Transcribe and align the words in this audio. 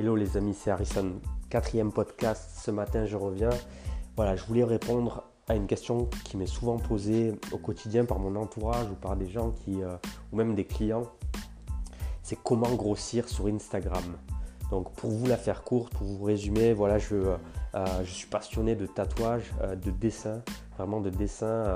Hello 0.00 0.14
les 0.14 0.36
amis, 0.36 0.54
c'est 0.54 0.70
Harrison. 0.70 1.14
Quatrième 1.50 1.90
podcast, 1.90 2.60
ce 2.62 2.70
matin 2.70 3.04
je 3.04 3.16
reviens. 3.16 3.50
Voilà, 4.14 4.36
je 4.36 4.44
voulais 4.44 4.62
répondre 4.62 5.24
à 5.48 5.56
une 5.56 5.66
question 5.66 6.08
qui 6.24 6.36
m'est 6.36 6.46
souvent 6.46 6.76
posée 6.76 7.32
au 7.50 7.58
quotidien 7.58 8.04
par 8.04 8.20
mon 8.20 8.36
entourage 8.36 8.88
ou 8.92 8.94
par 8.94 9.16
des 9.16 9.26
gens 9.26 9.50
qui, 9.50 9.82
euh, 9.82 9.96
ou 10.30 10.36
même 10.36 10.54
des 10.54 10.64
clients. 10.64 11.02
C'est 12.22 12.38
comment 12.40 12.72
grossir 12.76 13.28
sur 13.28 13.48
Instagram. 13.48 14.04
Donc 14.70 14.92
pour 14.92 15.10
vous 15.10 15.26
la 15.26 15.36
faire 15.36 15.64
courte, 15.64 15.92
pour 15.94 16.06
vous 16.06 16.22
résumer, 16.22 16.74
voilà, 16.74 16.98
je, 16.98 17.16
euh, 17.16 17.36
euh, 17.74 17.84
je 18.04 18.10
suis 18.12 18.28
passionné 18.28 18.76
de 18.76 18.86
tatouage, 18.86 19.52
de 19.84 19.90
dessin, 19.90 20.42
vraiment 20.76 21.00
de 21.00 21.10
dessin. 21.10 21.74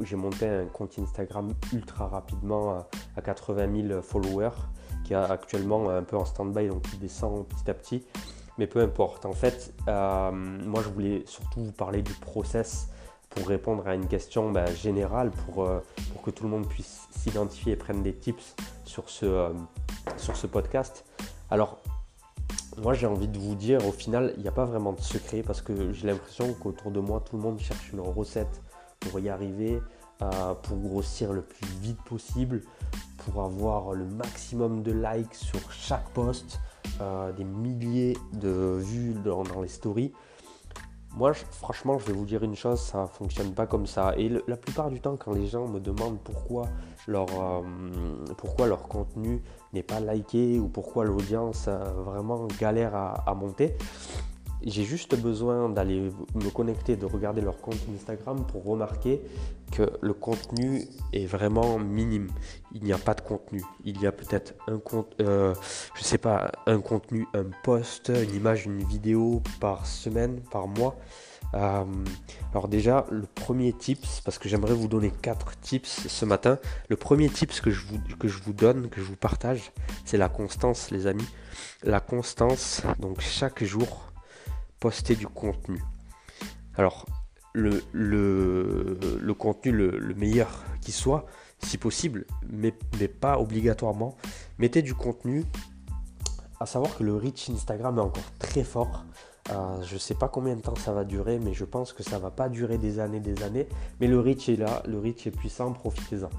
j'ai 0.00 0.16
monté 0.16 0.48
un 0.48 0.66
compte 0.66 0.98
Instagram 0.98 1.52
ultra 1.72 2.08
rapidement 2.08 2.84
à 3.16 3.22
80 3.22 3.88
000 3.90 4.02
followers 4.02 4.58
actuellement 5.14 5.90
un 5.90 6.02
peu 6.02 6.16
en 6.16 6.24
stand-by, 6.24 6.68
donc 6.68 6.82
qui 6.82 6.96
descend 6.96 7.46
petit 7.46 7.70
à 7.70 7.74
petit. 7.74 8.04
Mais 8.58 8.66
peu 8.66 8.80
importe. 8.80 9.24
En 9.24 9.32
fait, 9.32 9.72
euh, 9.88 10.30
moi, 10.30 10.82
je 10.82 10.88
voulais 10.88 11.22
surtout 11.26 11.64
vous 11.64 11.72
parler 11.72 12.02
du 12.02 12.12
process 12.12 12.88
pour 13.30 13.48
répondre 13.48 13.86
à 13.86 13.94
une 13.94 14.06
question 14.06 14.50
bah, 14.50 14.66
générale, 14.66 15.30
pour, 15.30 15.64
euh, 15.64 15.80
pour, 16.12 16.22
que 16.22 16.30
tout 16.30 16.44
le 16.44 16.50
monde 16.50 16.68
puisse 16.68 17.08
s'identifier 17.10 17.72
et 17.72 17.76
prenne 17.76 18.02
des 18.02 18.12
tips 18.12 18.54
sur 18.84 19.08
ce, 19.08 19.24
euh, 19.24 19.48
sur 20.18 20.36
ce 20.36 20.46
podcast. 20.46 21.04
Alors, 21.50 21.78
moi, 22.76 22.94
j'ai 22.94 23.06
envie 23.06 23.28
de 23.28 23.38
vous 23.38 23.54
dire, 23.54 23.86
au 23.86 23.92
final, 23.92 24.34
il 24.36 24.42
n'y 24.42 24.48
a 24.48 24.52
pas 24.52 24.64
vraiment 24.64 24.92
de 24.92 25.00
secret 25.00 25.42
parce 25.42 25.62
que 25.62 25.92
j'ai 25.92 26.06
l'impression 26.06 26.52
qu'autour 26.54 26.90
de 26.90 27.00
moi, 27.00 27.22
tout 27.24 27.36
le 27.36 27.42
monde 27.42 27.58
cherche 27.58 27.92
une 27.92 28.00
recette 28.00 28.62
pour 29.00 29.18
y 29.18 29.28
arriver, 29.28 29.80
pour 30.18 30.76
grossir 30.78 31.32
le 31.32 31.42
plus 31.42 31.66
vite 31.80 32.00
possible, 32.02 32.62
pour 33.24 33.42
avoir 33.42 33.92
le 33.92 34.04
maximum 34.04 34.82
de 34.82 34.92
likes 34.92 35.34
sur 35.34 35.70
chaque 35.72 36.08
post, 36.10 36.60
euh, 37.00 37.32
des 37.32 37.44
milliers 37.44 38.16
de 38.34 38.78
vues 38.78 39.14
dans, 39.24 39.42
les 39.60 39.68
stories. 39.68 40.12
Moi, 41.16 41.32
franchement, 41.32 41.98
je 41.98 42.06
vais 42.06 42.12
vous 42.12 42.24
dire 42.24 42.42
une 42.42 42.54
chose, 42.54 42.80
ça 42.80 43.06
fonctionne 43.06 43.52
pas 43.54 43.66
comme 43.66 43.86
ça. 43.86 44.14
Et 44.16 44.30
la 44.46 44.56
plupart 44.56 44.90
du 44.90 45.00
temps, 45.00 45.16
quand 45.16 45.32
les 45.32 45.46
gens 45.46 45.68
me 45.68 45.80
demandent 45.80 46.18
pourquoi 46.22 46.68
leur, 47.06 47.26
euh, 47.30 48.76
contenu 48.88 49.42
n'est 49.72 49.82
pas 49.82 50.00
liké 50.00 50.58
ou 50.58 50.68
pourquoi 50.68 51.04
l'audience 51.04 51.66
euh, 51.68 51.78
vraiment 52.04 52.46
galère 52.58 52.94
à 52.94 53.34
monter, 53.34 53.76
j'ai 54.64 54.84
juste 54.84 55.20
besoin 55.20 55.68
d'aller 55.68 56.10
me 56.34 56.50
connecter, 56.50 56.96
de 56.96 57.06
regarder 57.06 57.40
leur 57.40 57.60
compte 57.60 57.78
Instagram 57.94 58.46
pour 58.46 58.64
remarquer 58.64 59.20
que 59.70 59.90
le 60.00 60.12
contenu 60.12 60.86
est 61.12 61.26
vraiment 61.26 61.78
minime. 61.78 62.28
Il 62.72 62.84
n'y 62.84 62.92
a 62.92 62.98
pas 62.98 63.14
de 63.14 63.20
contenu. 63.20 63.62
Il 63.84 64.00
y 64.00 64.06
a 64.06 64.12
peut-être 64.12 64.54
un 64.68 64.78
compte, 64.78 65.14
euh, 65.20 65.54
je 65.94 66.02
sais 66.02 66.18
pas, 66.18 66.52
un 66.66 66.80
contenu, 66.80 67.26
un 67.34 67.46
post, 67.62 68.10
une 68.14 68.34
image, 68.34 68.66
une 68.66 68.84
vidéo 68.84 69.42
par 69.60 69.86
semaine, 69.86 70.40
par 70.50 70.68
mois. 70.68 70.96
Euh, 71.54 71.84
alors 72.52 72.68
déjà, 72.68 73.06
le 73.10 73.26
premier 73.26 73.72
tips, 73.72 74.20
parce 74.20 74.38
que 74.38 74.48
j'aimerais 74.48 74.74
vous 74.74 74.88
donner 74.88 75.10
quatre 75.10 75.58
tips 75.60 76.08
ce 76.08 76.24
matin. 76.24 76.58
Le 76.88 76.96
premier 76.96 77.28
tips 77.28 77.60
que 77.60 77.70
je 77.70 77.84
vous, 77.86 77.98
que 78.18 78.28
je 78.28 78.38
vous 78.42 78.52
donne, 78.52 78.88
que 78.88 79.00
je 79.00 79.06
vous 79.06 79.16
partage, 79.16 79.72
c'est 80.04 80.16
la 80.16 80.28
constance, 80.28 80.90
les 80.90 81.06
amis. 81.06 81.28
La 81.82 82.00
constance, 82.00 82.82
donc 82.98 83.20
chaque 83.20 83.64
jour, 83.64 84.11
poster 84.82 85.14
du 85.14 85.28
contenu. 85.28 85.80
Alors, 86.76 87.06
le, 87.52 89.32
contenu 89.38 89.70
le, 89.70 90.14
meilleur 90.16 90.64
qui 90.80 90.90
soit, 90.90 91.24
si 91.60 91.78
possible, 91.78 92.26
mais, 92.50 92.72
pas 93.06 93.38
obligatoirement. 93.38 94.16
Mettez 94.58 94.82
du 94.82 94.92
contenu, 94.92 95.44
à 96.58 96.66
savoir 96.66 96.96
que 96.96 97.04
le 97.04 97.14
reach 97.14 97.48
Instagram 97.48 97.98
est 97.98 98.02
encore 98.02 98.32
très 98.40 98.64
fort. 98.64 99.04
Euh, 99.52 99.80
je 99.82 99.94
ne 99.94 99.98
sais 100.00 100.14
pas 100.14 100.26
combien 100.26 100.56
de 100.56 100.62
temps 100.62 100.74
ça 100.74 100.92
va 100.92 101.04
durer, 101.04 101.38
mais 101.38 101.54
je 101.54 101.64
pense 101.64 101.92
que 101.92 102.02
ça 102.02 102.18
va 102.18 102.32
pas 102.32 102.48
durer 102.48 102.76
des 102.76 102.98
années, 102.98 103.20
des 103.20 103.44
années. 103.44 103.68
Mais 104.00 104.08
le 104.08 104.18
reach 104.18 104.48
est 104.48 104.56
là, 104.56 104.82
le 104.88 104.98
reach 104.98 105.28
est 105.28 105.30
puissant, 105.30 105.72
profitez-en. 105.72 106.30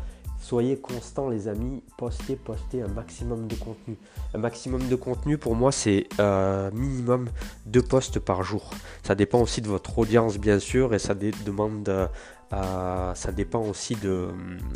Soyez 0.43 0.75
constants 0.75 1.29
les 1.29 1.47
amis, 1.47 1.81
postez, 1.97 2.35
postez 2.35 2.81
un 2.81 2.89
maximum 2.89 3.47
de 3.47 3.55
contenu. 3.55 3.97
Un 4.33 4.39
maximum 4.39 4.85
de 4.89 4.95
contenu 4.97 5.37
pour 5.37 5.55
moi 5.55 5.71
c'est 5.71 6.05
euh, 6.19 6.69
minimum 6.73 7.29
deux 7.65 7.81
posts 7.81 8.19
par 8.19 8.43
jour. 8.43 8.69
Ça 9.03 9.15
dépend 9.15 9.39
aussi 9.39 9.61
de 9.61 9.69
votre 9.69 9.97
audience 9.97 10.37
bien 10.37 10.59
sûr 10.59 10.93
et 10.93 10.99
ça 10.99 11.15
demande 11.15 11.87
euh, 11.87 12.07
ça 12.51 13.31
dépend 13.31 13.61
aussi 13.61 13.95
de, 13.95 14.09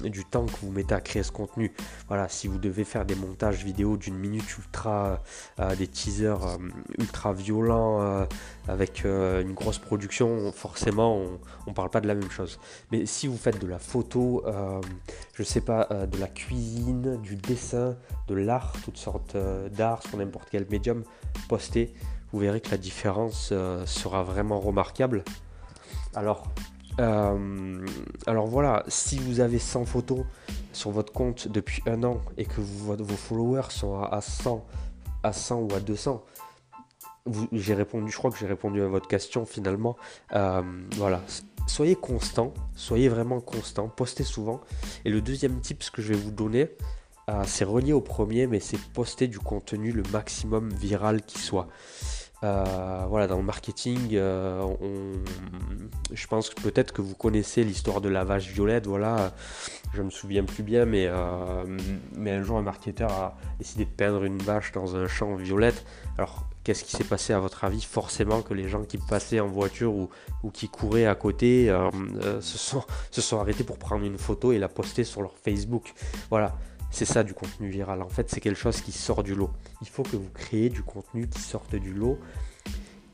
euh, 0.03 0.09
du 0.09 0.25
temps 0.25 0.45
que 0.45 0.57
vous 0.61 0.71
mettez 0.71 0.95
à 0.95 1.01
créer 1.01 1.23
ce 1.23 1.31
contenu. 1.31 1.73
Voilà, 2.07 2.27
si 2.29 2.47
vous 2.47 2.57
devez 2.57 2.83
faire 2.83 3.05
des 3.05 3.15
montages 3.15 3.63
vidéo 3.63 3.97
d'une 3.97 4.17
minute 4.17 4.57
ultra, 4.57 5.21
euh, 5.59 5.75
des 5.75 5.87
teasers 5.87 6.43
euh, 6.43 6.57
ultra 6.97 7.33
violents 7.33 8.27
avec 8.67 9.05
une 9.05 9.53
grosse 9.53 9.79
production, 9.79 10.51
forcément 10.51 11.17
on 11.65 11.69
ne 11.69 11.73
parle 11.73 11.89
pas 11.89 12.01
de 12.01 12.07
la 12.07 12.15
même 12.15 12.29
chose. 12.29 12.59
Mais 12.91 13.05
si 13.05 13.27
vous 13.27 13.37
faites 13.37 13.59
de 13.59 13.67
la 13.67 13.79
photo, 13.79 14.43
je 15.33 15.43
sais 15.43 15.61
pas, 15.61 15.85
de 15.85 16.17
la 16.17 16.27
cuisine, 16.27 17.21
du 17.21 17.35
dessin, 17.35 17.95
de 18.27 18.35
l'art, 18.35 18.73
toutes 18.83 18.97
sortes 18.97 19.37
d'art 19.71 20.03
sur 20.03 20.17
n'importe 20.17 20.49
quel 20.51 20.67
médium, 20.69 21.03
postez, 21.47 21.93
vous 22.31 22.39
verrez 22.39 22.61
que 22.61 22.71
la 22.71 22.77
différence 22.77 23.53
sera 23.85 24.23
vraiment 24.23 24.59
remarquable. 24.59 25.23
Alors, 26.13 26.43
euh, 26.99 27.85
alors 28.25 28.47
voilà, 28.47 28.83
si 28.87 29.19
vous 29.19 29.39
avez 29.39 29.59
100 29.59 29.85
photos 29.85 30.25
sur 30.73 30.91
votre 30.91 31.13
compte 31.13 31.47
depuis 31.47 31.81
un 31.85 32.03
an 32.03 32.21
et 32.37 32.45
que 32.45 32.61
vos 32.61 33.15
followers 33.15 33.69
sont 33.69 34.01
à 34.01 34.21
100, 34.21 34.65
à 35.23 35.33
100 35.33 35.59
ou 35.61 35.73
à 35.75 35.79
200, 35.79 36.23
j'ai 37.51 37.73
répondu, 37.73 38.11
je 38.11 38.17
crois 38.17 38.31
que 38.31 38.37
j'ai 38.37 38.47
répondu 38.47 38.81
à 38.81 38.87
votre 38.87 39.07
question 39.07 39.45
finalement. 39.45 39.95
Euh, 40.33 40.61
voilà, 40.95 41.21
soyez 41.67 41.95
constant, 41.95 42.53
soyez 42.75 43.09
vraiment 43.09 43.41
constant, 43.41 43.89
postez 43.89 44.23
souvent. 44.23 44.61
Et 45.05 45.09
le 45.09 45.21
deuxième 45.21 45.59
tip 45.59 45.83
que 45.91 46.01
je 46.01 46.13
vais 46.13 46.19
vous 46.19 46.31
donner, 46.31 46.69
euh, 47.29 47.43
c'est 47.45 47.65
relié 47.65 47.91
au 47.91 48.01
premier, 48.01 48.47
mais 48.47 48.59
c'est 48.59 48.79
poster 48.93 49.27
du 49.27 49.39
contenu 49.39 49.91
le 49.91 50.03
maximum 50.11 50.69
viral 50.73 51.21
qui 51.21 51.39
soit. 51.39 51.67
Euh, 52.43 53.05
voilà, 53.09 53.25
dans 53.25 53.37
le 53.37 53.43
marketing, 53.43 54.09
euh, 54.13 54.63
je 56.11 56.27
pense 56.27 56.49
que 56.49 56.61
peut-être 56.61 56.93
que 56.93 57.01
vous 57.01 57.15
connaissez 57.15 57.63
l'histoire 57.63 57.99
de 57.99 58.09
la 58.09 58.23
vache 58.23 58.47
violette. 58.47 58.85
Voilà, 58.85 59.33
je 59.93 60.03
me 60.03 60.11
souviens 60.11 60.43
plus 60.43 60.61
bien, 60.63 60.85
mais, 60.85 61.07
euh, 61.07 61.63
mais 62.15 62.31
un 62.31 62.43
jour 62.43 62.57
un 62.57 62.61
marketeur 62.61 63.11
a 63.11 63.37
décidé 63.57 63.85
de 63.85 63.89
peindre 63.89 64.23
une 64.23 64.37
vache 64.37 64.71
dans 64.71 64.95
un 64.95 65.07
champ 65.07 65.35
violette. 65.35 65.83
Alors, 66.19 66.45
qu'est-ce 66.63 66.83
qui 66.83 66.91
s'est 66.91 67.03
passé 67.03 67.33
à 67.33 67.39
votre 67.39 67.63
avis 67.63 67.81
Forcément 67.81 68.43
que 68.43 68.53
les 68.53 68.69
gens 68.69 68.83
qui 68.83 68.99
passaient 68.99 69.39
en 69.39 69.47
voiture 69.47 69.93
ou, 69.95 70.09
qui 70.53 70.69
couraient 70.69 71.07
à 71.07 71.15
côté 71.15 71.75
se 72.39 73.21
sont 73.21 73.39
arrêtés 73.39 73.63
pour 73.63 73.79
prendre 73.79 74.05
une 74.05 74.17
photo 74.17 74.51
et 74.51 74.59
la 74.59 74.69
poster 74.69 75.03
sur 75.03 75.23
leur 75.23 75.33
Facebook? 75.37 75.93
Voilà. 76.29 76.55
C'est 76.89 77.05
ça 77.05 77.23
du 77.23 77.33
contenu 77.33 77.69
viral. 77.69 78.01
En 78.01 78.09
fait, 78.09 78.29
c'est 78.29 78.39
quelque 78.39 78.59
chose 78.59 78.81
qui 78.81 78.91
sort 78.91 79.23
du 79.23 79.35
lot. 79.35 79.51
Il 79.81 79.89
faut 79.89 80.03
que 80.03 80.15
vous 80.15 80.29
créez 80.33 80.69
du 80.69 80.83
contenu 80.83 81.27
qui 81.27 81.39
sorte 81.39 81.75
du 81.75 81.93
lot 81.93 82.17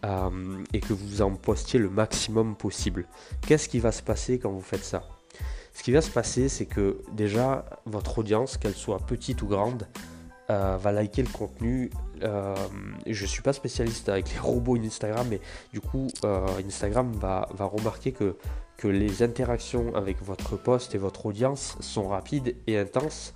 euh, 0.06 0.63
et 0.73 0.79
que 0.79 0.94
vous 0.94 1.22
en 1.22 1.31
postiez 1.31 1.79
le 1.79 1.89
maximum 1.89 2.56
possible. 2.56 3.07
Qu'est-ce 3.41 3.69
qui 3.69 3.79
va 3.79 3.91
se 3.91 4.03
passer 4.03 4.39
quand 4.39 4.51
vous 4.51 4.62
faites 4.62 4.83
ça? 4.83 5.03
Ce 5.73 5.81
qui 5.81 5.91
va 5.91 6.01
se 6.01 6.12
passer, 6.12 6.50
c'est 6.50 6.66
que 6.67 7.01
déjà, 7.13 7.66
votre 7.85 8.19
audience, 8.19 8.57
qu'elle 8.57 8.75
soit 8.75 9.00
petite 9.00 9.41
ou 9.41 9.47
grande, 9.47 9.88
euh, 10.50 10.78
va 10.78 10.91
liker 10.91 11.23
le 11.23 11.29
contenu. 11.29 11.89
Euh, 12.22 12.56
je 13.07 13.23
ne 13.23 13.28
suis 13.28 13.41
pas 13.41 13.53
spécialiste 13.53 14.07
avec 14.07 14.31
les 14.31 14.39
robots 14.41 14.78
Instagram, 14.78 15.25
mais 15.29 15.41
du 15.72 15.81
coup, 15.81 16.07
Instagram 16.23 17.12
va, 17.13 17.47
remarquer 17.59 18.12
que, 18.12 18.38
que 18.78 18.88
les 18.88 19.23
interactions 19.23 19.95
avec 19.95 20.22
votre 20.22 20.57
poste 20.57 20.94
et 20.94 21.00
votre 21.00 21.25
audience 21.25 21.75
sont 21.80 22.07
rapides 22.07 22.56
et 22.68 22.77
intenses 22.77 23.33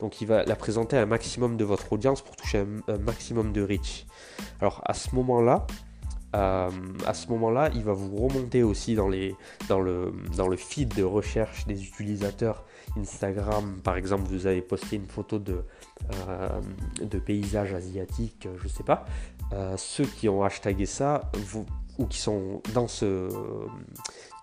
donc 0.00 0.20
il 0.20 0.26
va 0.26 0.44
la 0.44 0.56
présenter 0.56 0.96
à 0.96 1.02
un 1.02 1.06
maximum 1.06 1.56
de 1.56 1.64
votre 1.64 1.92
audience 1.92 2.22
pour 2.22 2.36
toucher 2.36 2.64
un, 2.88 2.98
maximum 2.98 3.52
de 3.52 3.62
reach. 3.62 4.06
Alors 4.60 4.82
à 4.84 4.94
ce 4.94 5.14
moment-là, 5.14 5.66
euh, 6.36 6.70
à 7.06 7.14
ce 7.14 7.28
moment-là, 7.28 7.70
il 7.74 7.82
va 7.82 7.92
vous 7.92 8.16
remonter 8.16 8.62
aussi 8.62 8.94
dans, 8.94 9.08
les, 9.08 9.34
dans, 9.68 9.80
le, 9.80 10.12
dans 10.36 10.46
le 10.46 10.56
feed 10.56 10.94
de 10.94 11.02
recherche 11.02 11.66
des 11.66 11.82
utilisateurs 11.82 12.64
Instagram. 12.96 13.80
Par 13.82 13.96
exemple, 13.96 14.24
vous 14.30 14.46
avez 14.46 14.62
posté 14.62 14.96
une 14.96 15.06
photo 15.06 15.38
de, 15.38 15.62
euh, 16.28 16.48
de 17.00 17.18
paysage 17.18 17.74
asiatique, 17.74 18.48
je 18.62 18.68
sais 18.68 18.84
pas. 18.84 19.04
Euh, 19.52 19.76
ceux 19.76 20.04
qui 20.04 20.28
ont 20.28 20.44
hashtagué 20.44 20.86
ça, 20.86 21.30
vous, 21.34 21.66
ou 21.98 22.06
qui 22.06 22.18
sont 22.18 22.62
dans 22.74 22.88
ce 22.88 23.28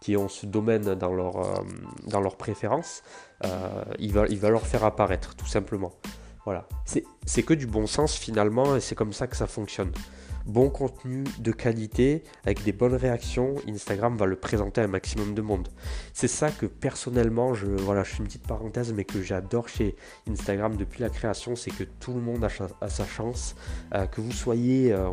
qui 0.01 0.17
ont 0.17 0.29
ce 0.29 0.45
domaine 0.45 0.95
dans 0.95 1.13
leur, 1.13 1.37
euh, 1.37 2.29
préférence, 2.37 3.03
euh, 3.45 3.83
il, 3.99 4.13
va, 4.13 4.25
il 4.27 4.39
va 4.39 4.49
leur 4.49 4.65
faire 4.65 4.83
apparaître 4.83 5.35
tout 5.35 5.47
simplement. 5.47 5.93
Voilà. 6.45 6.65
C'est 7.25 7.43
que 7.43 7.53
du 7.53 7.67
bon 7.67 7.87
sens 7.87 8.15
finalement 8.15 8.77
et 8.77 8.79
c'est 8.79 8.95
comme 8.95 9.11
ça 9.11 9.27
que 9.27 9.35
ça 9.35 9.47
fonctionne. 9.47 9.91
Bon 10.47 10.69
contenu 10.69 11.25
de 11.39 11.51
qualité 11.51 12.23
avec 12.45 12.63
des 12.63 12.71
bonnes 12.71 12.95
réactions, 12.95 13.55
Instagram 13.67 14.15
va 14.15 14.25
le 14.25 14.37
présenter 14.37 14.81
à 14.81 14.85
un 14.85 14.87
maximum 14.87 15.33
de 15.33 15.41
monde. 15.41 15.67
C'est 16.13 16.29
ça 16.29 16.49
que 16.49 16.65
personnellement, 16.65 17.53
je, 17.53 17.67
voilà, 17.67 18.03
je 18.03 18.11
fais 18.11 18.17
une 18.19 18.25
petite 18.25 18.47
parenthèse, 18.47 18.93
mais 18.93 19.03
que 19.03 19.21
j'adore 19.21 19.67
chez 19.67 19.95
Instagram 20.29 20.77
depuis 20.77 21.01
la 21.01 21.09
création, 21.09 21.55
c'est 21.55 21.71
que 21.71 21.83
tout 21.83 22.13
le 22.13 22.21
monde 22.21 22.43
a, 22.45 22.89
sa 22.89 23.05
chance. 23.05 23.55
Euh, 23.93 24.05
que, 24.07 24.21
vous 24.21 24.31
soyez, 24.31 24.93
euh, 24.93 25.11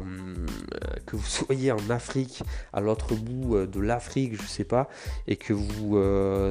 que 1.07 1.17
vous 1.17 1.27
soyez 1.27 1.73
en 1.73 1.91
Afrique, 1.91 2.43
à 2.73 2.81
l'autre 2.81 3.15
bout 3.15 3.57
euh, 3.57 3.67
de 3.67 3.81
l'Afrique, 3.81 4.41
je 4.41 4.47
sais 4.47 4.65
pas, 4.65 4.89
et 5.27 5.37
que 5.37 5.53
vous 5.53 5.99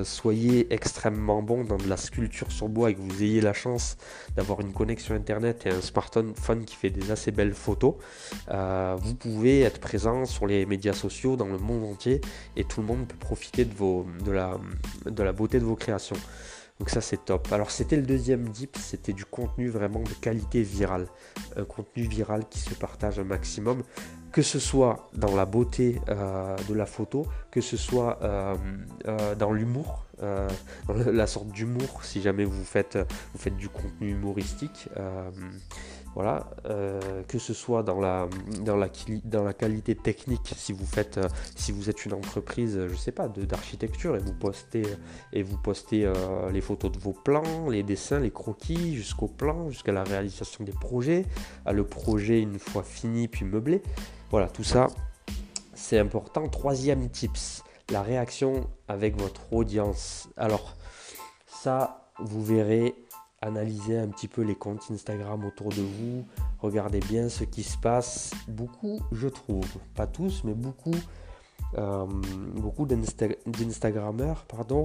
soyez 0.03 0.73
extrêmement 0.73 1.41
bon 1.41 1.63
dans 1.63 1.77
de 1.77 1.87
la 1.87 1.97
sculpture 1.97 2.51
sur 2.51 2.67
bois 2.67 2.91
et 2.91 2.95
que 2.95 3.01
vous 3.01 3.23
ayez 3.23 3.41
la 3.41 3.53
chance 3.53 3.97
d'avoir 4.35 4.61
une 4.61 4.73
connexion 4.73 5.15
internet 5.15 5.65
et 5.65 5.69
un 5.69 5.81
smartphone 5.81 6.65
qui 6.65 6.75
fait 6.75 6.89
des 6.89 7.11
assez 7.11 7.31
belles 7.31 7.53
photos. 7.53 7.95
Euh, 8.49 8.72
vous 8.97 9.15
pouvez 9.15 9.61
être 9.61 9.79
présent 9.79 10.25
sur 10.25 10.47
les 10.47 10.65
médias 10.65 10.93
sociaux 10.93 11.35
dans 11.35 11.47
le 11.47 11.57
monde 11.57 11.83
entier 11.83 12.21
et 12.55 12.63
tout 12.63 12.81
le 12.81 12.87
monde 12.87 13.07
peut 13.07 13.17
profiter 13.17 13.65
de 13.65 14.31
la 14.31 15.31
beauté 15.31 15.59
de 15.59 15.65
vos 15.65 15.75
créations. 15.75 16.17
Donc 16.79 16.89
ça 16.89 17.01
c'est 17.01 17.23
top. 17.23 17.51
Alors 17.51 17.71
c'était 17.71 17.95
le 17.95 18.03
deuxième 18.03 18.49
dip, 18.49 18.77
c'était 18.77 19.13
du 19.13 19.25
contenu 19.25 19.69
vraiment 19.69 20.01
de 20.01 20.13
qualité 20.21 20.63
virale. 20.63 21.07
Un 21.55 21.65
contenu 21.65 22.03
viral 22.03 22.47
qui 22.49 22.59
se 22.59 22.73
partage 22.73 23.19
un 23.19 23.23
maximum, 23.23 23.83
que 24.31 24.41
ce 24.41 24.59
soit 24.59 25.09
dans 25.13 25.35
la 25.35 25.45
beauté 25.45 26.01
euh, 26.09 26.57
de 26.67 26.73
la 26.73 26.85
photo, 26.85 27.25
que 27.51 27.61
ce 27.61 27.77
soit 27.77 28.19
euh, 28.23 28.55
dans 29.35 29.53
l'humour, 29.53 30.05
la 30.21 31.27
sorte 31.27 31.47
d'humour 31.49 32.03
si 32.03 32.21
jamais 32.21 32.45
vous 32.45 32.63
faites, 32.63 32.97
vous 32.97 33.39
faites 33.39 33.57
du 33.57 33.69
contenu 33.69 34.11
humoristique. 34.11 34.89
Voilà, 36.15 36.45
euh, 36.65 37.23
que 37.27 37.39
ce 37.39 37.55
soit 37.55 37.81
dans 37.81 37.99
la, 37.99 38.27
dans, 38.61 38.75
la, 38.75 38.87
dans 39.23 39.43
la 39.43 39.53
qualité 39.53 39.95
technique, 39.95 40.53
si 40.55 40.71
vous 40.71 40.85
faites, 40.85 41.17
euh, 41.17 41.27
si 41.55 41.71
vous 41.71 41.89
êtes 41.89 42.05
une 42.05 42.13
entreprise, 42.13 42.79
je 42.87 42.95
sais 42.95 43.11
pas, 43.11 43.27
d'architecture 43.27 44.15
et 44.15 44.19
vous 44.19 44.33
postez, 44.33 44.83
et 45.31 45.41
vous 45.41 45.57
postez 45.57 46.05
euh, 46.05 46.51
les 46.51 46.61
photos 46.61 46.91
de 46.91 46.99
vos 46.99 47.13
plans, 47.13 47.67
les 47.67 47.81
dessins, 47.81 48.19
les 48.19 48.29
croquis, 48.29 48.95
jusqu'au 48.95 49.27
plan, 49.27 49.69
jusqu'à 49.71 49.91
la 49.91 50.03
réalisation 50.03 50.63
des 50.63 50.71
projets, 50.71 51.25
à 51.65 51.73
le 51.73 51.83
projet 51.83 52.39
une 52.39 52.59
fois 52.59 52.83
fini 52.83 53.27
puis 53.27 53.45
meublé. 53.45 53.81
Voilà, 54.29 54.49
tout 54.49 54.63
ça, 54.63 54.87
c'est 55.73 55.97
important. 55.97 56.47
Troisième 56.47 57.09
tips, 57.09 57.63
la 57.89 58.01
réaction 58.01 58.69
avec 58.87 59.19
votre 59.19 59.53
audience. 59.53 60.29
Alors, 60.37 60.75
ça, 61.45 62.09
vous 62.19 62.43
verrez, 62.43 62.95
analysez 63.41 63.97
un 63.97 64.07
petit 64.07 64.27
peu 64.27 64.41
les 64.41 64.55
comptes 64.55 64.83
Instagram 64.91 65.45
autour 65.45 65.69
de 65.69 65.81
vous, 65.81 66.25
regardez 66.59 66.99
bien 66.99 67.29
ce 67.29 67.43
qui 67.43 67.63
se 67.63 67.77
passe. 67.77 68.31
Beaucoup, 68.47 68.99
je 69.11 69.27
trouve, 69.27 69.67
pas 69.95 70.07
tous, 70.07 70.43
mais 70.43 70.53
beaucoup, 70.53 70.95
euh, 71.77 72.05
beaucoup 72.55 72.85
d'Instagrammeurs, 72.85 74.45
pardon, 74.45 74.83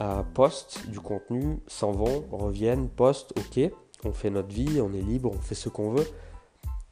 euh, 0.00 0.22
postent 0.34 0.86
du 0.88 1.00
contenu, 1.00 1.60
s'en 1.66 1.92
vont, 1.92 2.24
reviennent, 2.30 2.88
postent, 2.88 3.32
ok, 3.38 3.70
on 4.04 4.12
fait 4.12 4.30
notre 4.30 4.48
vie, 4.48 4.80
on 4.80 4.92
est 4.92 5.02
libre, 5.02 5.30
on 5.32 5.40
fait 5.40 5.54
ce 5.54 5.68
qu'on 5.68 5.90
veut. 5.90 6.06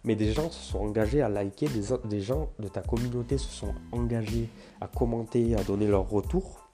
Mais 0.04 0.16
des 0.16 0.32
gens 0.32 0.50
se 0.50 0.60
sont 0.60 0.81
engagés 0.81 1.22
à 1.22 1.28
liker, 1.28 1.69
des, 1.69 2.20
gens 2.20 2.50
de 2.58 2.69
ta 2.69 2.82
communauté 2.82 3.38
se 3.38 3.49
sont 3.49 3.75
engagés 3.93 4.49
à 4.81 4.88
commenter, 4.88 5.54
à 5.54 5.62
donner 5.62 5.87
leur 5.87 6.08
retour. 6.08 6.69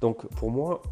Donc 0.00 0.26
pour 0.36 0.50
moi, 0.50 0.82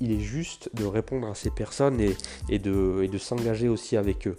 il 0.00 0.10
est 0.12 0.20
juste 0.20 0.70
de 0.74 0.84
répondre 0.84 1.28
à 1.28 1.34
ces 1.34 1.50
personnes 1.50 2.00
et, 2.00 2.58
de, 2.58 3.06
de 3.06 3.18
s'engager 3.18 3.68
aussi 3.68 3.96
avec 3.96 4.26
eux. 4.26 4.36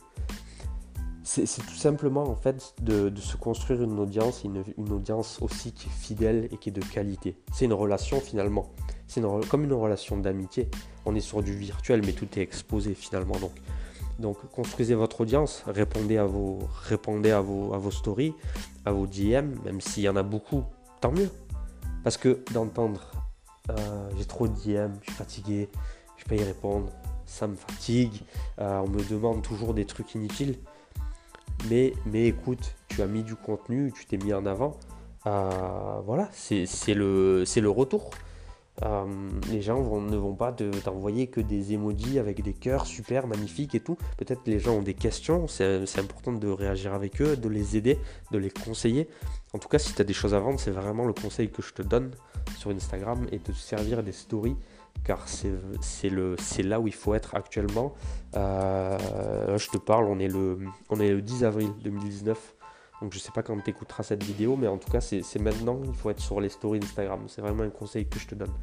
C'est 1.23 1.45
tout 1.45 1.75
simplement 1.75 2.23
en 2.23 2.35
fait 2.35 2.73
de, 2.81 3.09
se 3.15 3.37
construire 3.37 3.83
une 3.83 3.97
audience, 3.99 4.43
une, 4.43 4.65
une, 4.77 4.91
audience 4.91 5.41
aussi 5.41 5.71
qui 5.71 5.87
est 5.87 5.91
fidèle 5.91 6.49
et 6.51 6.57
qui 6.57 6.69
est 6.69 6.73
de 6.73 6.83
qualité. 6.83 7.37
C'est 7.53 7.65
une 7.65 7.73
relation 7.73 8.19
finalement. 8.19 8.73
C'est 9.07 9.21
comme 9.49 9.63
une 9.63 9.73
relation 9.73 10.17
d'amitié. 10.17 10.69
On 11.05 11.15
est 11.15 11.21
sur 11.21 11.41
du 11.41 11.53
virtuel 11.53 12.01
mais 12.05 12.11
tout 12.11 12.27
est 12.37 12.41
exposé 12.41 12.95
finalement. 12.95 13.37
Donc, 13.39 13.51
donc 14.21 14.37
construisez 14.51 14.95
votre 14.95 15.21
audience, 15.21 15.63
répondez 15.67 16.17
à 16.17 16.25
vos, 16.25 16.59
stories, 17.91 18.33
à 18.85 18.91
vos 18.91 19.07
DM, 19.07 19.55
même 19.65 19.81
s'il 19.81 20.03
y 20.03 20.09
en 20.09 20.15
a 20.15 20.23
beaucoup, 20.23 20.63
tant 21.01 21.11
mieux. 21.11 21.29
Parce 22.03 22.17
que 22.17 22.39
d'entendre 22.53 23.11
euh, 23.69 24.09
j'ai 24.17 24.25
trop 24.25 24.47
de 24.47 24.53
DM, 24.53 24.93
je 25.01 25.07
suis 25.07 25.17
fatigué, 25.17 25.69
je 26.17 26.25
peux 26.25 26.35
y 26.35 26.43
répondre, 26.43 26.87
ça 27.25 27.47
me 27.47 27.55
fatigue, 27.55 28.21
euh, 28.59 28.79
on 28.79 28.87
me 28.87 29.03
demande 29.03 29.41
toujours 29.41 29.73
des 29.73 29.85
trucs 29.85 30.15
inutiles. 30.15 30.57
Mais, 31.69 31.93
mais 32.05 32.27
écoute, 32.27 32.75
tu 32.87 33.01
as 33.01 33.07
mis 33.07 33.23
du 33.23 33.35
contenu, 33.35 33.91
tu 33.95 34.05
t'es 34.05 34.17
mis 34.17 34.33
en 34.33 34.45
avant. 34.45 34.77
Euh, 35.27 36.01
voilà, 36.05 36.29
c'est 36.31 36.93
le 36.93 37.69
retour. 37.69 38.11
Les 39.49 39.61
gens 39.61 39.99
ne 39.99 40.17
vont 40.17 40.35
pas 40.35 40.51
t'envoyer 40.51 41.27
que 41.27 41.41
des 41.41 41.73
emojis 41.73 42.19
avec 42.19 42.41
des 42.41 42.53
cœurs 42.53 42.85
super 42.85 43.27
magnifiques 43.27 43.75
et 43.75 43.79
tout. 43.79 43.97
Peut-être 44.17 44.41
les 44.45 44.59
gens 44.59 44.75
ont 44.75 44.81
des 44.81 44.93
questions, 44.93 45.47
c'est 45.47 45.99
important 45.99 46.33
de 46.33 46.47
réagir 46.47 46.93
avec 46.93 47.21
eux, 47.21 47.35
de 47.35 47.49
les 47.49 47.77
aider, 47.77 47.99
de 48.31 48.37
les 48.37 48.49
conseiller. 48.49 49.07
En 49.53 49.59
tout 49.59 49.67
cas, 49.67 49.79
si 49.79 49.93
tu 49.93 50.01
as 50.01 50.05
des 50.05 50.13
choses 50.13 50.33
à 50.33 50.39
vendre, 50.39 50.59
c'est 50.59 50.71
vraiment 50.71 51.05
le 51.05 51.13
conseil 51.13 51.49
que 51.49 51.61
je 51.61 51.73
te 51.73 51.81
donne 51.81 52.11
sur 52.57 52.71
Instagram 52.71 53.27
et 53.31 53.39
de 53.39 53.53
servir 53.53 54.03
des 54.03 54.13
stories 54.13 54.55
car 55.03 55.27
c'est 55.27 56.63
là 56.63 56.79
où 56.79 56.87
il 56.87 56.93
faut 56.93 57.13
être 57.13 57.35
actuellement. 57.35 57.93
Euh, 58.35 59.57
je 59.57 59.67
te 59.69 59.77
parle, 59.77 60.05
on 60.05 60.19
est 60.19 60.27
le 60.27 61.21
10 61.21 61.43
avril 61.43 61.71
2019. 61.83 62.55
Donc 63.01 63.13
je 63.13 63.19
sais 63.19 63.31
pas 63.31 63.41
quand 63.41 63.59
tu 63.59 63.69
écouteras 63.69 64.03
cette 64.03 64.23
vidéo, 64.23 64.55
mais 64.55 64.67
en 64.67 64.77
tout 64.77 64.91
cas 64.91 65.01
c'est 65.01 65.39
maintenant, 65.39 65.79
il 65.83 65.93
faut 65.93 66.09
être 66.09 66.19
sur 66.19 66.39
les 66.39 66.49
stories 66.49 66.79
Instagram. 66.83 67.21
C'est 67.27 67.41
vraiment 67.41 67.63
un 67.63 67.69
conseil 67.69 68.07
que 68.07 68.19
je 68.19 68.27
te 68.27 68.35
donne. 68.35 68.53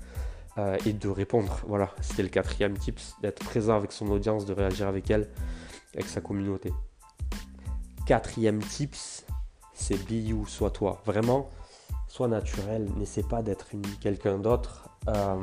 Euh, 0.59 0.77
et 0.87 0.93
de 0.93 1.09
répondre, 1.09 1.61
voilà, 1.67 1.95
c'était 2.01 2.23
le 2.23 2.29
quatrième 2.29 2.77
tips, 2.77 3.15
d'être 3.23 3.45
présent 3.45 3.77
avec 3.77 3.93
son 3.93 4.09
audience, 4.09 4.45
de 4.45 4.53
réagir 4.53 4.89
avec 4.89 5.11
elle, 5.11 5.29
avec 5.95 6.09
sa 6.09 6.21
communauté. 6.21 6.73
Quatrième 8.07 8.61
tips, 8.61 9.25
c'est 9.73 10.03
be 10.09 10.13
you, 10.13 10.47
sois 10.47 10.71
toi. 10.71 11.01
Vraiment, 11.05 11.51
sois 12.09 12.27
naturel, 12.27 12.89
n'essaie 12.97 13.23
pas 13.23 13.43
d'être 13.43 13.69
quelqu'un 14.01 14.39
d'autre. 14.39 14.89
Euh, 15.09 15.37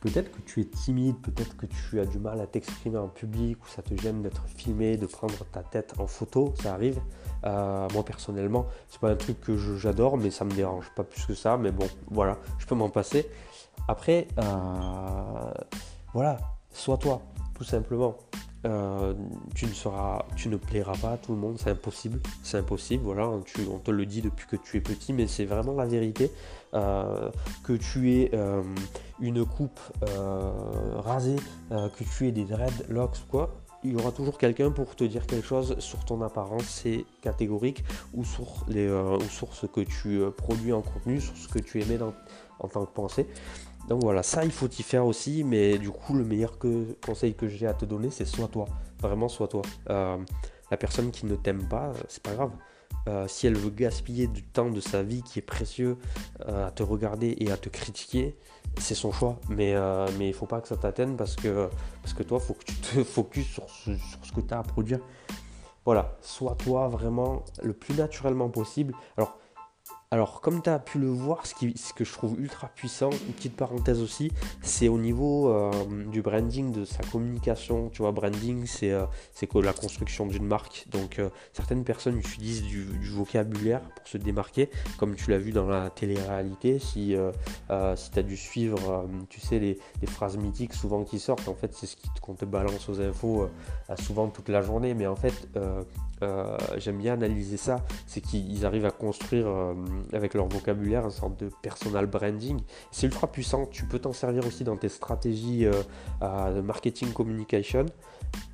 peut-être 0.00 0.32
que 0.32 0.40
tu 0.40 0.60
es 0.60 0.64
timide, 0.64 1.16
peut-être 1.20 1.56
que 1.56 1.66
tu 1.66 2.00
as 2.00 2.06
du 2.06 2.18
mal 2.18 2.40
à 2.40 2.46
t'exprimer 2.46 2.98
en 2.98 3.08
public 3.08 3.58
ou 3.62 3.68
ça 3.68 3.82
te 3.82 3.94
gêne 4.00 4.22
d'être 4.22 4.44
filmé, 4.46 4.96
de 4.96 5.06
prendre 5.06 5.44
ta 5.52 5.62
tête 5.62 5.94
en 5.98 6.06
photo, 6.06 6.54
ça 6.62 6.74
arrive. 6.74 7.00
Euh, 7.44 7.88
moi 7.92 8.04
personnellement, 8.04 8.66
c'est 8.88 9.00
pas 9.00 9.10
un 9.10 9.16
truc 9.16 9.40
que 9.40 9.56
j'adore, 9.56 10.16
mais 10.16 10.30
ça 10.30 10.44
me 10.44 10.52
dérange 10.52 10.90
pas 10.96 11.04
plus 11.04 11.24
que 11.26 11.34
ça. 11.34 11.56
Mais 11.56 11.70
bon, 11.70 11.86
voilà, 12.10 12.38
je 12.58 12.66
peux 12.66 12.74
m'en 12.74 12.90
passer. 12.90 13.28
Après, 13.88 14.28
euh, 14.38 15.52
voilà, 16.12 16.38
sois 16.72 16.98
toi, 16.98 17.22
tout 17.54 17.64
simplement. 17.64 18.16
Euh, 18.66 19.14
tu 19.54 19.66
ne 19.66 19.72
seras, 19.72 20.26
plairas 20.66 20.96
pas 21.00 21.12
à 21.12 21.16
tout 21.16 21.32
le 21.32 21.38
monde, 21.38 21.56
c'est 21.58 21.70
impossible, 21.70 22.20
c'est 22.42 22.58
impossible, 22.58 23.02
voilà, 23.04 23.30
tu, 23.46 23.62
on 23.72 23.78
te 23.78 23.90
le 23.90 24.04
dit 24.04 24.20
depuis 24.20 24.46
que 24.46 24.56
tu 24.56 24.76
es 24.76 24.80
petit, 24.80 25.14
mais 25.14 25.26
c'est 25.26 25.46
vraiment 25.46 25.72
la 25.72 25.86
vérité. 25.86 26.30
Euh, 26.72 27.30
que 27.64 27.72
tu 27.72 28.12
aies 28.12 28.30
euh, 28.32 28.62
une 29.18 29.44
coupe 29.44 29.80
rasée, 30.96 31.36
que 31.70 32.04
tu 32.04 32.28
aies 32.28 32.32
des 32.32 32.44
dreadlocks 32.44 33.26
quoi, 33.28 33.56
il 33.82 33.92
y 33.92 33.96
aura 33.96 34.12
toujours 34.12 34.38
quelqu'un 34.38 34.70
pour 34.70 34.94
te 34.94 35.02
dire 35.02 35.26
quelque 35.26 35.46
chose 35.46 35.74
sur 35.78 36.04
ton 36.04 36.20
apparence, 36.22 36.64
c'est 36.64 37.06
catégorique, 37.22 37.82
ou 38.12 38.24
sur, 38.24 38.66
les, 38.68 38.88
ou 38.90 39.28
sur 39.30 39.54
ce 39.54 39.66
que 39.66 39.80
tu 39.80 40.20
produis 40.36 40.74
en 40.74 40.82
contenu, 40.82 41.20
sur 41.20 41.36
ce 41.36 41.48
que 41.48 41.58
tu 41.58 41.80
émets 41.80 41.98
en 42.02 42.68
tant 42.68 42.84
que 42.84 42.92
pensée. 42.92 43.26
Donc 43.90 44.04
voilà, 44.04 44.22
ça 44.22 44.44
il 44.44 44.52
faut 44.52 44.68
y 44.68 44.82
faire 44.84 45.04
aussi, 45.04 45.42
mais 45.42 45.76
du 45.76 45.90
coup 45.90 46.14
le 46.14 46.24
meilleur 46.24 46.58
conseil 47.04 47.34
que 47.34 47.48
j'ai 47.48 47.66
à 47.66 47.74
te 47.74 47.84
donner 47.84 48.10
c'est 48.10 48.24
sois 48.24 48.46
toi, 48.46 48.66
vraiment 49.00 49.28
sois 49.28 49.48
toi. 49.48 49.62
Euh, 49.90 50.16
la 50.70 50.76
personne 50.76 51.10
qui 51.10 51.26
ne 51.26 51.34
t'aime 51.34 51.66
pas, 51.68 51.88
euh, 51.88 51.94
c'est 52.06 52.22
pas 52.22 52.34
grave. 52.34 52.52
Euh, 53.08 53.26
si 53.26 53.48
elle 53.48 53.56
veut 53.56 53.70
gaspiller 53.70 54.28
du 54.28 54.44
temps 54.44 54.70
de 54.70 54.78
sa 54.78 55.02
vie 55.02 55.22
qui 55.24 55.40
est 55.40 55.42
précieux 55.42 55.96
à 56.46 56.70
te 56.70 56.84
regarder 56.84 57.34
et 57.40 57.50
à 57.50 57.56
te 57.56 57.68
critiquer, 57.68 58.36
c'est 58.78 58.94
son 58.94 59.10
choix. 59.10 59.40
Mais 59.48 59.74
mais 60.18 60.28
il 60.28 60.34
faut 60.34 60.46
pas 60.46 60.60
que 60.60 60.68
ça 60.68 60.76
t'atteigne 60.76 61.16
parce 61.16 61.34
que 61.34 61.68
parce 62.00 62.14
que 62.14 62.22
toi 62.22 62.38
faut 62.38 62.54
que 62.54 62.64
tu 62.66 62.74
te 62.76 63.02
focuses 63.16 63.48
sur 63.48 63.68
ce, 63.68 63.96
sur 63.96 64.24
ce 64.24 64.30
que 64.30 64.40
tu 64.40 64.54
as 64.54 64.60
à 64.60 64.62
produire. 64.62 65.00
Voilà, 65.84 66.16
sois 66.20 66.54
toi 66.54 66.86
vraiment 66.86 67.42
le 67.60 67.72
plus 67.72 67.96
naturellement 67.96 68.50
possible. 68.50 68.94
Alors 69.16 69.36
Alors, 70.12 70.40
comme 70.40 70.60
tu 70.60 70.68
as 70.68 70.80
pu 70.80 70.98
le 70.98 71.06
voir, 71.06 71.46
ce, 71.46 71.54
que 71.54 72.04
je 72.04 72.12
trouve 72.12 72.40
ultra 72.40 72.66
puissant, 72.66 73.10
une 73.10 73.32
petite 73.32 73.54
parenthèse 73.54 74.02
aussi, 74.02 74.32
c'est 74.60 74.88
au 74.88 74.98
niveau 74.98 75.50
euh, 75.50 75.70
du 76.10 76.20
branding, 76.20 76.72
de 76.72 76.84
sa 76.84 77.04
communication. 77.12 77.90
Tu 77.90 78.02
vois, 78.02 78.10
branding, 78.10 78.66
c'est 78.66 78.90
euh, 78.90 79.06
la 79.62 79.72
construction 79.72 80.26
d'une 80.26 80.48
marque. 80.48 80.88
Donc, 80.90 81.20
euh, 81.20 81.28
certaines 81.52 81.84
personnes 81.84 82.18
utilisent 82.18 82.64
du, 82.64 83.08
vocabulaire 83.12 83.82
pour 83.82 84.08
se 84.08 84.18
démarquer, 84.18 84.68
comme 84.98 85.14
tu 85.14 85.30
l'as 85.30 85.38
vu 85.38 85.52
dans 85.52 85.68
la 85.68 85.90
télé-réalité. 85.90 86.80
Si, 86.80 87.14
si 87.94 88.10
tu 88.10 88.18
as 88.18 88.22
dû 88.24 88.36
suivre, 88.36 89.08
tu 89.28 89.38
sais, 89.38 89.60
les, 89.60 89.78
phrases 90.08 90.36
mythiques 90.36 90.74
souvent 90.74 91.04
qui 91.04 91.20
sortent, 91.20 91.46
en 91.46 91.54
fait, 91.54 91.72
c'est 91.72 91.86
ce 91.86 91.96
qu'on 92.20 92.34
te 92.34 92.44
balance 92.44 92.88
aux 92.88 93.00
infos 93.00 93.48
souvent 93.96 94.26
toute 94.26 94.48
la 94.48 94.60
journée. 94.60 94.92
Mais 94.94 95.06
en 95.06 95.16
fait, 95.16 95.34
j'aime 96.78 96.98
bien 96.98 97.14
analyser 97.14 97.56
ça, 97.56 97.84
c'est 98.08 98.20
qu'ils 98.20 98.66
arrivent 98.66 98.86
à 98.86 98.90
construire 98.90 99.46
avec 100.12 100.34
leur 100.34 100.46
vocabulaire, 100.48 101.04
une 101.04 101.10
sorte 101.10 101.38
de 101.40 101.50
personal 101.62 102.06
branding. 102.06 102.60
C'est 102.90 103.06
ultra 103.06 103.26
puissant. 103.26 103.66
Tu 103.66 103.84
peux 103.84 103.98
t'en 103.98 104.12
servir 104.12 104.46
aussi 104.46 104.64
dans 104.64 104.76
tes 104.76 104.88
stratégies 104.88 105.66
euh, 105.66 106.54
de 106.54 106.60
marketing 106.60 107.12
communication. 107.12 107.86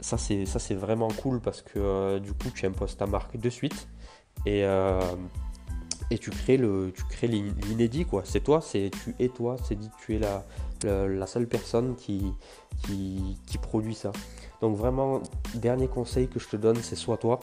Ça, 0.01 0.19
c'est 0.19 0.47
ça 0.47 0.59
c'est 0.59 0.75
vraiment 0.75 1.09
cool 1.09 1.41
parce 1.41 1.63
que 1.63 1.79
euh, 1.79 2.19
du 2.19 2.33
coup, 2.33 2.51
tu 2.55 2.67
imposes 2.67 2.97
ta 2.97 3.07
marque 3.07 3.37
de 3.37 3.51
suite 3.51 3.89
et 4.45 4.65
euh, 4.65 5.01
et 6.11 6.19
tu 6.19 6.31
crées 6.31 6.57
le 6.57 6.93
tu 6.95 7.05
crées 7.05 7.29
l'inédit 7.29 8.05
quoi. 8.05 8.23
C'est 8.25 8.41
toi, 8.41 8.61
c'est 8.61 8.91
tu 9.03 9.15
es 9.19 9.29
toi. 9.29 9.57
C'est 9.65 9.75
dit 9.75 9.91
tu 9.99 10.17
es 10.17 10.19
la, 10.19 10.45
la, 10.85 11.27
seule 11.27 11.49
personne 11.49 11.97
qui, 11.97 12.33
qui 12.85 13.39
qui 13.47 13.59
produit 13.59 13.95
ça. 13.95 14.13
Donc 14.61 14.77
vraiment, 14.77 15.21
dernier 15.55 15.89
conseil 15.89 16.29
que 16.29 16.39
je 16.39 16.49
te 16.49 16.57
donne, 16.57 16.77
c'est 16.77 16.97
sois 16.97 17.19
toi, 17.19 17.41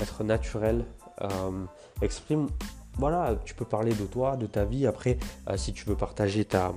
être 0.00 0.24
naturel, 0.24 0.84
exprime 2.02 2.48
voilà, 2.98 3.36
tu 3.44 3.54
peux 3.54 3.64
parler 3.64 3.94
de 3.94 4.04
toi, 4.04 4.36
de 4.36 4.46
ta 4.46 4.64
vie. 4.64 4.86
Après, 4.86 5.18
euh, 5.48 5.56
si 5.56 5.72
tu 5.72 5.84
veux 5.86 5.96
partager 5.96 6.44
ta, 6.44 6.72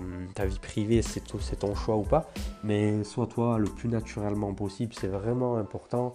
vie 0.46 0.60
privée, 0.60 1.02
c'est 1.02 1.22
ton 1.60 1.76
choix 1.76 1.98
ou 1.98 2.04
pas. 2.04 2.28
Mais 2.64 3.04
sois 3.04 3.28
toi 3.28 3.58
le 3.58 3.68
plus 3.68 3.90
naturellement 3.90 4.54
possible, 4.54 4.94
c'est 5.00 5.08
vraiment 5.08 5.58
important. 5.58 6.14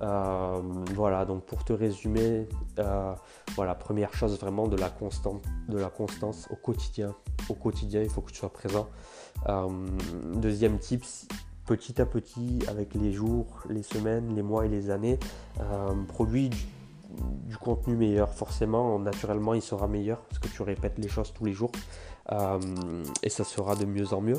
Euh, 0.00 0.60
voilà, 0.94 1.24
donc 1.24 1.44
pour 1.44 1.64
te 1.64 1.72
résumer, 1.72 2.48
euh, 2.78 3.14
voilà, 3.54 3.74
première 3.74 4.14
chose 4.14 4.38
vraiment 4.40 4.66
de 4.66 4.76
la, 4.76 4.90
constante, 4.90 5.44
de 5.68 5.78
la 5.78 5.90
constance 5.90 6.48
au 6.50 6.56
quotidien. 6.56 7.14
Au 7.48 7.54
quotidien, 7.54 8.02
il 8.02 8.08
faut 8.08 8.20
que 8.20 8.32
tu 8.32 8.38
sois 8.38 8.52
présent. 8.52 8.88
deuxième 10.34 10.78
tip, 10.78 11.04
petit 11.66 12.00
à 12.00 12.06
petit, 12.06 12.60
avec 12.68 12.94
les 12.94 13.12
jours, 13.12 13.62
les 13.68 13.82
semaines, 13.82 14.34
les 14.34 14.42
mois 14.42 14.66
et 14.66 14.68
les 14.68 14.90
années, 14.90 15.18
produis 16.08 16.50
du 17.46 17.56
contenu 17.56 17.96
meilleur. 17.96 18.32
Forcément, 18.32 18.98
naturellement, 18.98 19.54
il 19.54 19.62
sera 19.62 19.86
meilleur 19.88 20.20
parce 20.22 20.38
que 20.38 20.48
tu 20.48 20.62
répètes 20.62 20.98
les 20.98 21.08
choses 21.08 21.32
tous 21.32 21.44
les 21.44 21.52
jours 21.52 21.72
euh, 22.30 22.58
et 23.22 23.28
ça 23.28 23.44
sera 23.44 23.76
de 23.76 23.84
mieux 23.84 24.12
en 24.12 24.20
mieux. 24.20 24.38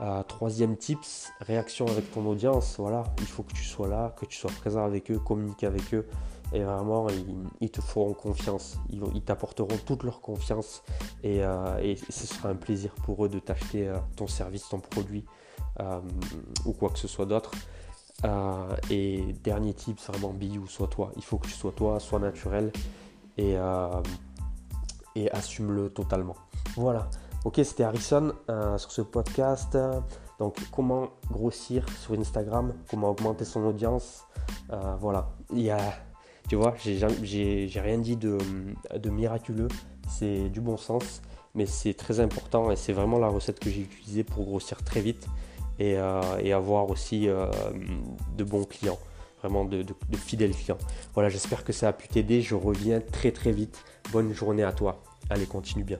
Euh, 0.00 0.22
troisième 0.24 0.76
tips, 0.76 1.30
réaction 1.40 1.86
avec 1.86 2.10
ton 2.12 2.26
audience. 2.26 2.76
Voilà, 2.78 3.04
il 3.18 3.26
faut 3.26 3.44
que 3.44 3.52
tu 3.52 3.64
sois 3.64 3.88
là, 3.88 4.14
que 4.18 4.26
tu 4.26 4.36
sois 4.36 4.50
présent 4.50 4.84
avec 4.84 5.10
eux, 5.10 5.18
communique 5.18 5.64
avec 5.64 5.94
eux. 5.94 6.06
Et 6.52 6.62
vraiment, 6.62 7.06
ils, 7.60 7.70
te 7.70 7.80
feront 7.80 8.12
confiance. 8.12 8.78
Ils, 8.90 9.22
t'apporteront 9.22 9.76
toute 9.86 10.02
leur 10.02 10.20
confiance. 10.20 10.82
Et, 11.22 11.42
euh, 11.42 11.78
et, 11.78 11.96
ce 11.96 12.26
sera 12.26 12.50
un 12.50 12.54
plaisir 12.54 12.94
pour 13.04 13.24
eux 13.24 13.28
de 13.28 13.38
t'acheter 13.38 13.92
ton 14.16 14.26
service, 14.26 14.68
ton 14.68 14.80
produit 14.80 15.24
ou 16.64 16.72
quoi 16.72 16.90
que 16.90 16.98
ce 16.98 17.08
soit 17.08 17.26
d'autre. 17.26 17.50
Et 18.90 19.34
dernier 19.42 19.74
type, 19.74 19.98
c'est 19.98 20.12
vraiment 20.12 20.32
be 20.32 20.58
ou 20.58 20.66
sois 20.66 20.88
toi. 20.88 21.12
Il 21.16 21.24
faut 21.24 21.38
que 21.38 21.46
tu 21.46 21.54
sois 21.54 21.72
toi, 21.72 22.00
sois 22.00 22.18
naturel 22.18 22.72
et, 23.36 23.56
euh, 23.56 24.00
assume-le 25.32 25.90
totalement. 25.90 26.36
Voilà. 26.76 27.08
Ok, 27.44 27.60
c'était 27.62 27.84
Harrison 27.84 28.32
euh, 28.48 28.78
sur 28.78 28.90
ce 28.90 29.02
podcast. 29.02 29.76
Donc, 30.38 30.56
comment 30.70 31.10
grossir 31.30 31.86
sur 32.00 32.14
Instagram, 32.18 32.74
comment 32.90 33.10
augmenter 33.10 33.44
son 33.44 33.64
audience? 33.64 34.24
voilà. 35.00 35.30
Il 35.52 35.60
y 35.60 35.70
a, 35.70 35.78
tu 36.48 36.56
vois, 36.56 36.74
j'ai 36.76 37.80
rien 37.80 37.98
dit 37.98 38.16
de 38.16 38.38
miraculeux. 39.10 39.68
C'est 40.08 40.48
du 40.48 40.60
bon 40.60 40.76
sens, 40.76 41.22
mais 41.54 41.66
c'est 41.66 41.94
très 41.94 42.20
important 42.20 42.70
et 42.70 42.76
c'est 42.76 42.92
vraiment 42.92 43.18
la 43.18 43.28
recette 43.28 43.60
que 43.60 43.70
j'ai 43.70 43.82
utilisée 43.82 44.24
pour 44.24 44.44
grossir 44.44 44.82
très 44.82 45.00
vite. 45.00 45.26
Euh, 45.80 46.38
et, 46.38 46.52
avoir 46.52 46.88
aussi 46.90 47.28
euh, 47.28 47.50
de 48.36 48.44
bons 48.44 48.64
clients, 48.64 48.98
vraiment 49.40 49.64
de, 49.64 49.82
de 49.82 50.16
fidèles 50.16 50.52
clients. 50.52 50.78
Voilà, 51.14 51.28
j'espère 51.28 51.64
que 51.64 51.72
ça 51.72 51.88
a 51.88 51.92
pu 51.92 52.06
t'aider. 52.08 52.42
Je 52.42 52.54
reviens 52.54 53.00
très 53.00 53.32
très 53.32 53.50
vite. 53.50 53.82
Bonne 54.12 54.32
journée 54.32 54.62
à 54.62 54.72
toi. 54.72 55.02
Allez, 55.30 55.46
continue 55.46 55.84
bien. 55.84 55.98